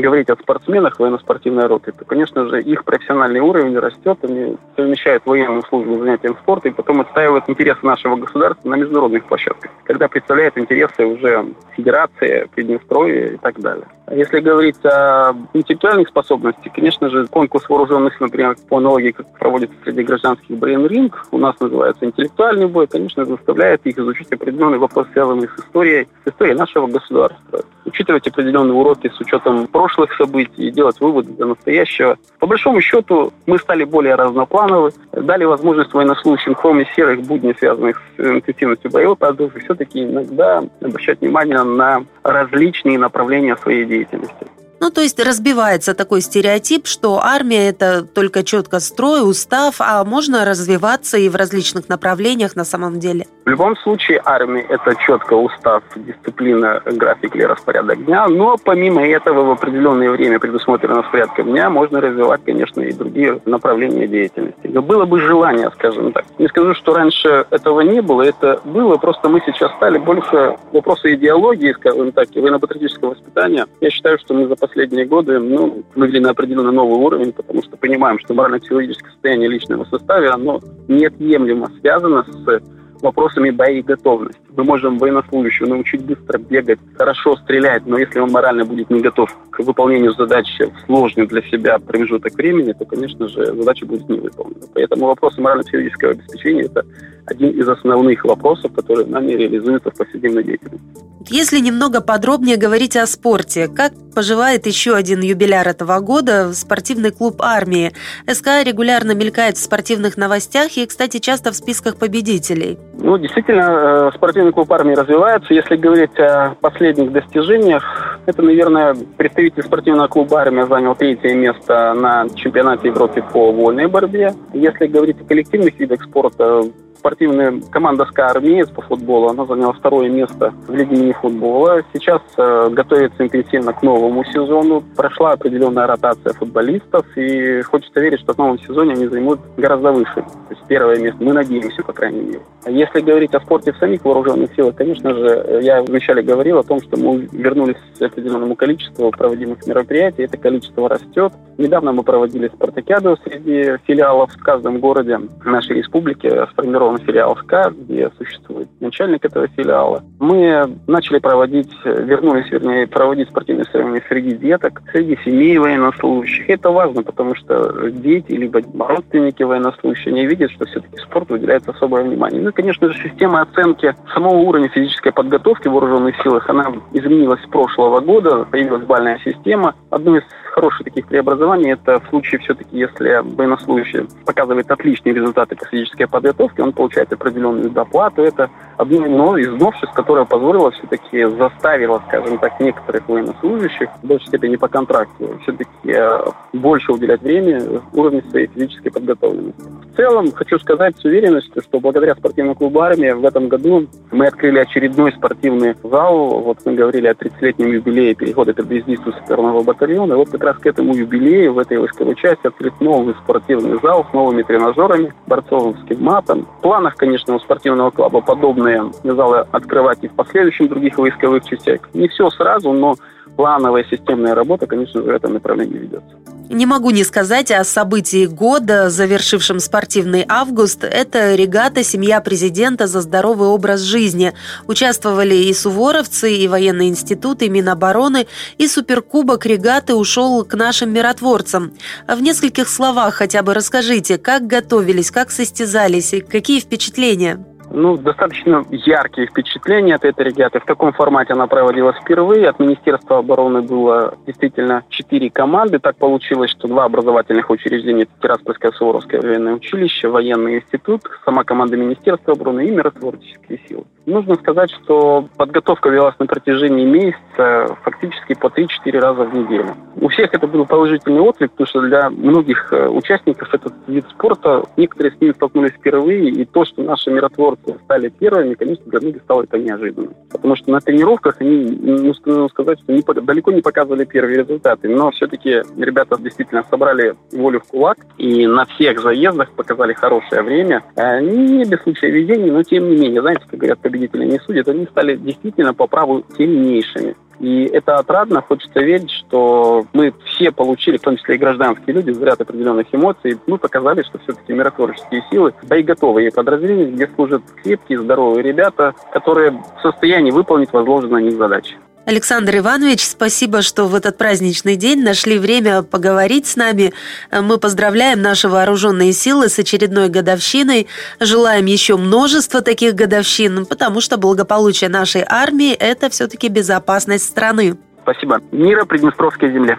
говорить 0.00 0.30
о 0.30 0.36
спортсменах 0.36 0.98
военно-спортивной 0.98 1.66
роты, 1.66 1.92
то, 1.92 2.04
конечно 2.04 2.48
же, 2.48 2.62
их 2.62 2.84
профессиональный 2.84 3.40
уровень 3.40 3.76
растет, 3.78 4.18
они 4.22 4.56
совмещают 4.76 5.24
военную 5.26 5.62
службу 5.62 5.96
с 5.96 5.98
занятием 5.98 6.36
спорта 6.42 6.68
и 6.68 6.72
потом 6.72 7.00
отстаивают 7.00 7.48
интересы 7.48 7.84
нашего 7.84 8.16
государства 8.16 8.68
на 8.68 8.76
международных 8.76 9.24
площадках, 9.24 9.70
когда 9.84 10.08
представляют 10.08 10.56
интересы 10.56 11.04
уже 11.04 11.46
Федерации, 11.76 12.48
Приднестровья 12.54 13.32
и 13.32 13.36
так 13.36 13.60
далее. 13.60 13.86
Если 14.10 14.40
говорить 14.40 14.84
о 14.84 15.32
интеллектуальных 15.54 16.08
способностях, 16.08 16.72
конечно 16.74 17.08
же, 17.08 17.26
конкурс 17.28 17.68
вооруженных, 17.68 18.20
например, 18.20 18.56
по 18.68 18.78
аналогии, 18.78 19.12
как 19.12 19.26
проводится 19.38 19.76
среди 19.84 20.02
гражданских 20.02 20.50
Brain 20.56 20.88
Ring, 20.88 21.12
у 21.30 21.38
нас 21.38 21.58
называется 21.60 22.04
интеллектуальный 22.04 22.66
бой, 22.66 22.86
конечно, 22.88 23.24
заставляет 23.24 23.86
их 23.86 23.98
изучить 23.98 24.30
определенный 24.32 24.78
вопрос, 24.78 25.06
связанный 25.12 25.48
с 25.48 25.60
историей, 25.60 26.08
с 26.24 26.30
историей 26.30 26.56
нашего 26.56 26.88
государства, 26.88 27.60
учитывать 27.84 28.26
определенные 28.26 28.74
уроки 28.74 29.08
с 29.08 29.20
учетом 29.20 29.66
прошлых 29.68 30.12
событий 30.14 30.68
и 30.68 30.70
делать 30.70 31.00
выводы 31.00 31.32
для 31.32 31.46
настоящего. 31.46 32.18
По 32.38 32.46
большому 32.46 32.80
счету, 32.80 33.32
мы 33.46 33.58
стали 33.58 33.84
более 33.84 34.16
разноплановы, 34.16 34.90
дали 35.12 35.44
возможность 35.44 35.92
военнослужащим, 35.94 36.54
кроме 36.54 36.86
серых 36.96 37.22
будней, 37.22 37.54
связанных 37.58 38.02
с 38.16 38.20
интенсивностью 38.20 38.90
боевой 38.90 39.16
подготовки, 39.16 39.60
все-таки 39.60 40.04
иногда 40.04 40.62
обращать 40.80 41.20
внимание 41.20 41.62
на 41.62 42.04
различные 42.24 42.98
направления 42.98 43.56
своей 43.56 43.84
деятельности. 43.92 44.61
Ну, 44.82 44.90
то 44.90 45.00
есть 45.00 45.24
разбивается 45.24 45.94
такой 45.94 46.20
стереотип, 46.22 46.88
что 46.88 47.20
армия– 47.22 47.68
это 47.70 48.02
только 48.02 48.42
четко 48.42 48.80
строй, 48.80 49.20
устав, 49.22 49.76
а 49.78 50.02
можно 50.04 50.44
развиваться 50.44 51.18
и 51.18 51.28
в 51.28 51.36
различных 51.36 51.88
направлениях 51.88 52.56
на 52.56 52.64
самом 52.64 52.98
деле. 52.98 53.26
В 53.44 53.48
любом 53.48 53.76
случае 53.76 54.20
армия– 54.24 54.66
это 54.68 54.96
четко 55.06 55.34
устав, 55.34 55.84
дисциплина, 55.94 56.82
график 56.84 57.36
или 57.36 57.44
распорядок 57.44 58.04
дня, 58.04 58.26
но 58.26 58.56
помимо 58.56 59.06
этого 59.06 59.44
в 59.44 59.50
определенное 59.52 60.10
время, 60.10 60.40
предусмотренное 60.40 61.02
распорядком 61.02 61.46
дня, 61.46 61.70
можно 61.70 62.00
развивать, 62.00 62.40
конечно, 62.44 62.80
и 62.80 62.92
другие 62.92 63.40
направления 63.44 64.08
деятельности. 64.08 64.66
Но 64.66 64.82
было 64.82 65.04
бы 65.04 65.20
желание, 65.20 65.70
скажем 65.74 66.12
так. 66.12 66.24
Не 66.40 66.48
скажу, 66.48 66.74
что 66.74 66.94
раньше 66.94 67.46
этого 67.50 67.82
не 67.82 68.02
было, 68.02 68.22
это 68.22 68.60
было, 68.64 68.96
просто 68.96 69.28
мы 69.28 69.40
сейчас 69.46 69.70
стали 69.76 69.98
больше 69.98 70.56
вопросы 70.72 71.14
идеологии, 71.14 71.72
скажем 71.72 72.10
так, 72.10 72.26
и 72.32 72.40
военно-патриотического 72.40 73.10
воспитания. 73.10 73.66
Я 73.80 73.90
считаю, 73.90 74.18
что 74.18 74.34
мы 74.34 74.48
за 74.48 74.56
последние 74.72 75.04
годы 75.04 75.38
ну, 75.38 75.84
вывели 75.94 76.18
на 76.18 76.30
определенно 76.30 76.72
новый 76.72 76.98
уровень, 76.98 77.32
потому 77.32 77.62
что 77.62 77.76
понимаем, 77.76 78.18
что 78.18 78.34
морально-психологическое 78.34 79.10
состояние 79.10 79.50
личного 79.50 79.84
состава, 79.84 80.32
оно 80.32 80.60
неотъемлемо 80.88 81.70
связано 81.80 82.24
с 82.24 82.60
вопросами 83.02 83.50
боеготовности. 83.50 84.40
Мы 84.56 84.64
можем 84.64 84.98
военнослужащего 84.98 85.66
научить 85.66 86.04
быстро 86.04 86.38
бегать, 86.38 86.78
хорошо 86.96 87.36
стрелять, 87.36 87.86
но 87.86 87.98
если 87.98 88.20
он 88.20 88.30
морально 88.30 88.64
будет 88.64 88.90
не 88.90 89.00
готов 89.00 89.36
к 89.50 89.60
выполнению 89.60 90.12
задачи 90.12 90.64
в 90.64 90.86
сложный 90.86 91.26
для 91.26 91.42
себя 91.42 91.78
промежуток 91.78 92.34
времени, 92.34 92.72
то, 92.72 92.84
конечно 92.84 93.28
же, 93.28 93.46
задача 93.46 93.86
будет 93.86 94.08
не 94.08 94.18
выполнена. 94.18 94.66
Поэтому 94.74 95.06
вопросы 95.06 95.40
морально-психологического 95.40 96.12
обеспечения– 96.12 96.62
это 96.64 96.84
один 97.26 97.50
из 97.50 97.68
основных 97.68 98.24
вопросов, 98.24 98.72
которые 98.72 99.06
нами 99.06 99.32
реализуются 99.32 99.90
в 99.90 99.96
повседневной 99.96 100.44
деятельности. 100.44 100.86
Если 101.28 101.60
немного 101.60 102.00
подробнее 102.00 102.56
говорить 102.56 102.96
о 102.96 103.06
спорте, 103.06 103.68
как 103.68 103.92
поживает 104.14 104.66
еще 104.66 104.94
один 104.94 105.20
юбиляр 105.20 105.68
этого 105.68 105.98
года– 106.00 106.52
спортивный 106.54 107.12
клуб 107.12 107.40
армии. 107.40 107.92
СК 108.30 108.64
регулярно 108.64 109.12
мелькает 109.14 109.56
в 109.56 109.62
спортивных 109.62 110.16
новостях 110.16 110.76
и, 110.76 110.86
кстати, 110.86 111.18
часто 111.18 111.52
в 111.52 111.56
списках 111.56 111.96
победителей. 111.96 112.78
Ну, 112.98 113.16
действительно, 113.16 114.10
э, 114.10 114.10
спортивный 114.14 114.52
клуб 114.52 114.70
армии 114.72 114.94
развивается. 114.94 115.54
Если 115.54 115.76
говорить 115.76 116.18
о 116.18 116.54
последних 116.60 117.10
достижениях, 117.10 118.20
это, 118.26 118.42
наверное, 118.42 118.94
представитель 119.16 119.62
спортивного 119.62 120.08
клуба 120.08 120.42
армия 120.42 120.66
занял 120.66 120.94
третье 120.94 121.34
место 121.34 121.94
на 121.94 122.28
чемпионате 122.34 122.88
Европы 122.88 123.24
по 123.32 123.50
вольной 123.50 123.86
борьбе. 123.86 124.34
Если 124.52 124.86
говорить 124.86 125.20
о 125.20 125.24
коллективных 125.24 125.78
видах 125.78 126.02
спорта, 126.02 126.64
спортивная 127.02 127.60
команда 127.72 128.06
СКА 128.06 128.28
«Армеец» 128.28 128.70
по 128.70 128.80
футболу. 128.82 129.28
Она 129.28 129.44
заняла 129.44 129.72
второе 129.72 130.08
место 130.08 130.54
в 130.68 130.72
Лиге 130.72 130.96
мини-футбола. 130.96 131.82
Сейчас 131.92 132.22
э, 132.36 132.68
готовится 132.70 133.24
интенсивно 133.24 133.72
к 133.72 133.82
новому 133.82 134.24
сезону. 134.26 134.84
Прошла 134.96 135.32
определенная 135.32 135.88
ротация 135.88 136.32
футболистов. 136.32 137.04
И 137.16 137.60
хочется 137.62 137.98
верить, 137.98 138.20
что 138.20 138.34
в 138.34 138.38
новом 138.38 138.58
сезоне 138.60 138.92
они 138.92 139.08
займут 139.08 139.40
гораздо 139.56 139.90
выше. 139.90 140.14
То 140.14 140.50
есть 140.50 140.62
первое 140.68 140.96
место. 140.98 141.22
Мы 141.24 141.32
надеемся, 141.32 141.82
по 141.82 141.92
крайней 141.92 142.20
мере. 142.20 142.40
А 142.64 142.70
если 142.70 143.00
говорить 143.00 143.34
о 143.34 143.40
спорте 143.40 143.72
в 143.72 143.78
самих 143.78 144.04
вооруженных 144.04 144.54
силах, 144.54 144.76
конечно 144.76 145.12
же, 145.12 145.60
я 145.60 145.82
вначале 145.82 146.22
говорил 146.22 146.58
о 146.58 146.62
том, 146.62 146.80
что 146.80 146.96
мы 146.96 147.28
вернулись 147.32 147.76
к 147.98 148.02
определенному 148.02 148.54
количеству 148.54 149.10
проводимых 149.10 149.66
мероприятий. 149.66 150.22
Это 150.22 150.36
количество 150.36 150.88
растет. 150.88 151.32
Недавно 151.58 151.92
мы 151.92 152.04
проводили 152.04 152.48
спартакиаду 152.48 153.18
среди 153.24 153.76
филиалов 153.86 154.30
в 154.32 154.42
каждом 154.42 154.78
городе 154.78 155.18
нашей 155.44 155.78
республики. 155.78 156.30
Сформирован 156.52 156.91
сформирован 156.92 156.98
филиал 156.98 157.36
СКА, 157.36 157.72
где 157.76 158.10
существует 158.18 158.68
начальник 158.80 159.24
этого 159.24 159.46
филиала. 159.48 160.02
Мы 160.18 160.76
начали 160.86 161.18
проводить, 161.18 161.70
вернулись, 161.84 162.50
вернее, 162.50 162.86
проводить 162.86 163.28
спортивные 163.28 163.64
соревнования 163.66 164.04
среди 164.08 164.36
деток, 164.36 164.82
среди 164.92 165.18
семей 165.24 165.58
военнослужащих. 165.58 166.48
Это 166.48 166.70
важно, 166.70 167.02
потому 167.02 167.34
что 167.34 167.90
дети, 167.90 168.32
либо 168.32 168.60
родственники 168.78 169.42
военнослужащих, 169.42 170.08
они 170.08 170.26
видят, 170.26 170.50
что 170.50 170.66
все-таки 170.66 170.96
спорту 170.98 171.34
уделяется 171.34 171.70
особое 171.70 172.04
внимание. 172.04 172.40
Ну 172.40 172.50
и, 172.50 172.52
конечно 172.52 172.88
же, 172.88 173.02
система 173.02 173.42
оценки 173.42 173.94
самого 174.14 174.36
уровня 174.36 174.68
физической 174.68 175.12
подготовки 175.12 175.68
в 175.68 175.72
вооруженных 175.72 176.20
силах, 176.22 176.48
она 176.48 176.72
изменилась 176.92 177.42
с 177.42 177.48
прошлого 177.48 178.00
года, 178.00 178.44
появилась 178.50 178.84
бальная 178.84 179.18
система. 179.24 179.74
Одно 179.90 180.16
из 180.16 180.22
хороших 180.52 180.84
таких 180.84 181.06
преобразований 181.06 181.72
это 181.72 182.00
в 182.00 182.08
случае 182.08 182.40
все-таки, 182.40 182.78
если 182.78 183.20
военнослужащий 183.36 184.06
показывает 184.24 184.70
отличные 184.70 185.14
результаты 185.14 185.56
по 185.56 185.66
физической 185.66 186.06
подготовке, 186.06 186.62
он 186.62 186.72
получает 186.72 187.12
определенную 187.12 187.70
доплату. 187.70 188.22
Это 188.22 188.50
одно 188.76 189.36
из 189.36 189.50
новшеств, 189.52 189.94
которое 189.94 190.24
позволило 190.24 190.70
все-таки 190.72 191.24
заставило, 191.24 192.02
скажем 192.08 192.38
так, 192.38 192.60
некоторых 192.60 193.08
военнослужащих, 193.08 193.88
в 194.02 194.06
большей 194.06 194.28
степени 194.28 194.56
по 194.56 194.68
контракту, 194.68 195.38
все-таки 195.42 195.70
э, 195.84 196.24
больше 196.52 196.92
уделять 196.92 197.22
времени 197.22 197.80
уровню 197.92 198.22
своей 198.30 198.46
физической 198.48 198.90
подготовленности. 198.90 199.62
В 199.92 199.96
целом, 199.96 200.32
хочу 200.32 200.58
сказать 200.58 200.96
с 200.96 201.04
уверенностью, 201.04 201.62
что 201.62 201.80
благодаря 201.80 202.14
спортивному 202.14 202.54
клубу 202.54 202.80
«Армия» 202.80 203.14
в 203.14 203.24
этом 203.24 203.48
году 203.48 203.86
мы 204.10 204.26
открыли 204.26 204.58
очередной 204.58 205.12
спортивный 205.12 205.74
зал. 205.82 206.40
Вот 206.40 206.58
мы 206.64 206.74
говорили 206.74 207.08
о 207.08 207.12
30-летнем 207.12 207.72
юбилее 207.72 208.14
перехода 208.14 208.52
бездействию 208.52 209.14
саперного 209.14 209.62
батальона. 209.62 210.16
Вот 210.16 210.30
как 210.42 210.54
раз 210.54 210.58
к 210.58 210.66
этому 210.66 210.94
юбилею 210.94 211.54
в 211.54 211.58
этой 211.60 211.78
войсковой 211.78 212.16
части 212.16 212.48
открыт 212.48 212.72
новый 212.80 213.14
спортивный 213.14 213.78
зал 213.80 214.04
с 214.10 214.12
новыми 214.12 214.42
тренажерами, 214.42 215.14
борцовским 215.28 216.02
матом. 216.02 216.48
В 216.58 216.62
планах, 216.62 216.96
конечно, 216.96 217.36
у 217.36 217.38
спортивного 217.38 217.90
клуба 217.90 218.20
подобные 218.20 218.90
залы 219.04 219.46
открывать 219.52 220.02
и 220.02 220.08
в 220.08 220.14
последующих 220.14 220.68
других 220.68 220.98
войсковых 220.98 221.44
частях. 221.44 221.82
Не 221.94 222.08
все 222.08 222.28
сразу, 222.30 222.72
но 222.72 222.96
плановая 223.36 223.84
системная 223.84 224.34
работа, 224.34 224.66
конечно 224.66 225.00
в 225.00 225.08
этом 225.08 225.34
направлении 225.34 225.78
ведется. 225.78 226.16
Не 226.52 226.66
могу 226.66 226.90
не 226.90 227.02
сказать 227.02 227.50
о 227.50 227.64
событии 227.64 228.26
года, 228.26 228.90
завершившем 228.90 229.58
спортивный 229.58 230.26
август. 230.28 230.84
Это 230.84 231.34
регата 231.34 231.82
«Семья 231.82 232.20
президента 232.20 232.86
за 232.86 233.00
здоровый 233.00 233.48
образ 233.48 233.80
жизни». 233.80 234.34
Участвовали 234.66 235.34
и 235.34 235.54
суворовцы, 235.54 236.30
и 236.30 236.46
военный 236.48 236.88
институт, 236.88 237.40
и 237.40 237.48
Минобороны, 237.48 238.26
и 238.58 238.68
суперкубок 238.68 239.46
регаты 239.46 239.94
ушел 239.94 240.44
к 240.44 240.52
нашим 240.52 240.92
миротворцам. 240.92 241.72
В 242.06 242.20
нескольких 242.20 242.68
словах 242.68 243.14
хотя 243.14 243.42
бы 243.42 243.54
расскажите, 243.54 244.18
как 244.18 244.46
готовились, 244.46 245.10
как 245.10 245.30
состязались, 245.30 246.12
какие 246.28 246.60
впечатления? 246.60 247.42
Ну, 247.70 247.96
достаточно 247.96 248.64
яркие 248.70 249.26
впечатления 249.26 249.94
от 249.94 250.04
этой 250.04 250.26
регаты. 250.26 250.60
В 250.60 250.64
таком 250.64 250.92
формате 250.92 251.32
она 251.32 251.46
проводилась 251.46 251.96
впервые. 251.96 252.48
От 252.48 252.58
Министерства 252.58 253.18
обороны 253.18 253.62
было 253.62 254.14
действительно 254.26 254.84
четыре 254.88 255.30
команды. 255.30 255.78
Так 255.78 255.96
получилось, 255.96 256.50
что 256.50 256.68
два 256.68 256.84
образовательных 256.84 257.48
учреждения– 257.50 258.06
Тираспольское 258.22 258.72
Суворовское 258.72 259.20
военное 259.20 259.54
училище, 259.54 260.08
военный 260.08 260.56
институт, 260.56 261.02
сама 261.24 261.44
команда 261.44 261.76
Министерства 261.76 262.34
обороны 262.34 262.66
и 262.66 262.70
миротворческие 262.70 263.60
силы. 263.68 263.84
Нужно 264.06 264.34
сказать, 264.34 264.70
что 264.70 265.28
подготовка 265.36 265.88
велась 265.88 266.14
на 266.18 266.26
протяжении 266.26 266.84
месяца 266.84 267.76
фактически 267.82 268.34
по 268.34 268.46
3-4 268.46 268.98
раза 268.98 269.24
в 269.24 269.34
неделю. 269.34 269.76
У 270.00 270.08
всех 270.08 270.34
это 270.34 270.46
был 270.46 270.66
положительный 270.66 271.20
отклик, 271.20 271.52
потому 271.52 271.66
что 271.66 271.80
для 271.82 272.10
многих 272.10 272.72
э, 272.72 272.88
участников 272.88 273.54
этот 273.54 273.72
вид 273.86 274.04
спорта, 274.10 274.64
некоторые 274.76 275.12
с 275.12 275.20
ним 275.20 275.34
столкнулись 275.34 275.72
впервые, 275.72 276.30
и 276.30 276.44
то, 276.44 276.64
что 276.64 276.82
наши 276.82 277.10
миротворцы 277.10 277.76
стали 277.84 278.08
первыми, 278.08 278.54
конечно, 278.54 278.84
для 278.86 279.00
многих 279.00 279.22
стало 279.22 279.44
это 279.44 279.58
неожиданно. 279.58 280.10
Потому 280.30 280.56
что 280.56 280.72
на 280.72 280.80
тренировках 280.80 281.36
они, 281.40 281.78
ну, 281.80 281.98
нужно 282.02 282.48
сказать, 282.48 282.80
что 282.80 282.92
не, 282.92 283.02
далеко 283.02 283.52
не 283.52 283.60
показывали 283.60 284.04
первые 284.04 284.38
результаты, 284.38 284.88
но 284.88 285.12
все-таки 285.12 285.62
ребята 285.78 286.20
действительно 286.20 286.64
собрали 286.68 287.14
волю 287.32 287.60
в 287.60 287.70
кулак, 287.70 287.98
и 288.18 288.48
на 288.48 288.64
всех 288.64 289.00
заездах 289.00 289.52
показали 289.52 289.92
хорошее 289.92 290.42
время. 290.42 290.82
Э, 290.96 291.20
не 291.20 291.64
без 291.64 291.80
случая 291.82 292.10
везения, 292.10 292.52
но 292.52 292.64
тем 292.64 292.88
не 292.90 292.96
менее, 292.96 293.20
знаете, 293.20 293.42
как 293.48 293.60
говорят, 293.60 293.78
победителей 293.92 294.26
не 294.26 294.38
судят, 294.38 294.68
они 294.68 294.86
стали 294.86 295.16
действительно 295.16 295.74
по 295.74 295.86
праву 295.86 296.24
сильнейшими. 296.36 297.14
И 297.40 297.64
это 297.64 297.96
отрадно. 297.96 298.40
Хочется 298.40 298.80
верить, 298.80 299.10
что 299.10 299.84
мы 299.92 300.14
все 300.24 300.52
получили, 300.52 300.96
в 300.96 301.02
том 301.02 301.16
числе 301.16 301.34
и 301.34 301.38
гражданские 301.38 301.96
люди, 301.96 302.12
заряд 302.12 302.40
определенных 302.40 302.86
эмоций. 302.92 303.38
Мы 303.46 303.58
показали, 303.58 304.02
что 304.02 304.18
все-таки 304.20 304.52
миротворческие 304.52 305.24
силы 305.30 305.52
боеготовые 305.68 306.30
подразделения, 306.30 306.92
где 306.92 307.08
служат 307.14 307.42
крепкие, 307.62 308.00
здоровые 308.00 308.42
ребята, 308.42 308.94
которые 309.12 309.50
в 309.50 309.82
состоянии 309.82 310.30
выполнить 310.30 310.72
возложенные 310.72 311.24
на 311.24 311.26
них 311.26 311.36
задачи. 311.36 311.76
Александр 312.04 312.58
Иванович, 312.58 313.04
спасибо, 313.04 313.62
что 313.62 313.86
в 313.86 313.94
этот 313.94 314.18
праздничный 314.18 314.74
день 314.74 315.02
нашли 315.02 315.38
время 315.38 315.82
поговорить 315.82 316.48
с 316.48 316.56
нами. 316.56 316.92
Мы 317.30 317.58
поздравляем 317.58 318.20
наши 318.20 318.48
вооруженные 318.48 319.12
силы 319.12 319.48
с 319.48 319.58
очередной 319.58 320.08
годовщиной. 320.08 320.88
Желаем 321.20 321.66
еще 321.66 321.96
множества 321.96 322.60
таких 322.60 322.96
годовщин, 322.96 323.66
потому 323.66 324.00
что 324.00 324.16
благополучие 324.16 324.90
нашей 324.90 325.24
армии– 325.26 325.72
это 325.78 326.10
все-таки 326.10 326.48
безопасность 326.48 327.24
страны. 327.24 327.76
Спасибо. 328.02 328.40
Мира 328.50 328.84
Приднестровской 328.84 329.52
земле. 329.52 329.78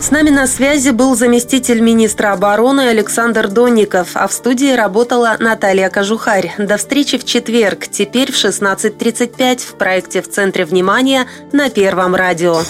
С 0.00 0.10
нами 0.10 0.30
на 0.30 0.46
связи 0.46 0.90
был 0.90 1.16
заместитель 1.16 1.80
министра 1.80 2.32
обороны 2.32 2.88
Александр 2.88 3.48
Донников, 3.48 4.10
а 4.14 4.28
в 4.28 4.32
студии 4.32 4.72
работала 4.72 5.36
Наталья 5.40 5.90
Кожухарь. 5.90 6.54
До 6.56 6.76
встречи 6.76 7.18
в 7.18 7.24
четверг, 7.24 7.88
теперь 7.88 8.30
в 8.32 8.36
16.35 8.36 9.58
в 9.58 9.74
проекте 9.74 10.22
«В 10.22 10.30
центре 10.30 10.64
внимания» 10.64 11.26
на 11.52 11.68
Первом 11.68 12.14
радио. 12.14 12.62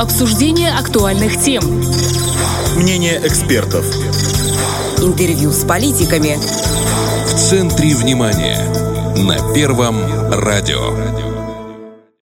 Обсуждение 0.00 0.72
актуальных 0.72 1.38
тем. 1.40 1.62
Мнение 2.76 3.20
экспертов. 3.24 3.84
Интервью 4.98 5.50
с 5.50 5.64
политиками. 5.64 6.38
В 7.26 7.38
центре 7.38 7.94
внимания 7.94 8.58
на 9.16 9.54
Первом 9.54 10.30
радио. 10.30 11.31